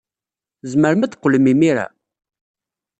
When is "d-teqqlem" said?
1.11-1.45